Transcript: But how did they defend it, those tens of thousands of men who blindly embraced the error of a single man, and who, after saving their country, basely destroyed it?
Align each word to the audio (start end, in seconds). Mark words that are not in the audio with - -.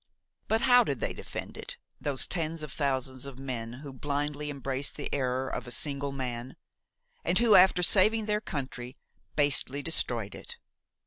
But 0.47 0.61
how 0.61 0.83
did 0.83 0.99
they 0.99 1.13
defend 1.13 1.57
it, 1.57 1.77
those 1.99 2.25
tens 2.25 2.63
of 2.63 2.73
thousands 2.73 3.27
of 3.27 3.37
men 3.37 3.71
who 3.83 3.93
blindly 3.93 4.49
embraced 4.49 4.95
the 4.95 5.07
error 5.13 5.47
of 5.47 5.67
a 5.67 5.71
single 5.71 6.11
man, 6.11 6.55
and 7.23 7.37
who, 7.37 7.53
after 7.53 7.83
saving 7.83 8.25
their 8.25 8.41
country, 8.41 8.97
basely 9.35 9.83
destroyed 9.83 10.33
it? 10.33 10.57